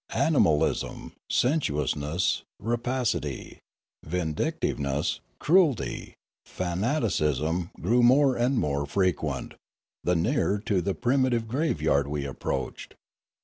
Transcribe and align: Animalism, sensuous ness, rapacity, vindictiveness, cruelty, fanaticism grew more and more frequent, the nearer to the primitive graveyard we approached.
Animalism, 0.15 1.11
sensuous 1.29 1.95
ness, 1.95 2.41
rapacity, 2.57 3.59
vindictiveness, 4.03 5.19
cruelty, 5.37 6.15
fanaticism 6.43 7.69
grew 7.79 8.01
more 8.01 8.35
and 8.35 8.57
more 8.57 8.87
frequent, 8.87 9.53
the 10.03 10.15
nearer 10.15 10.57
to 10.65 10.81
the 10.81 10.95
primitive 10.95 11.47
graveyard 11.47 12.07
we 12.07 12.25
approached. 12.25 12.95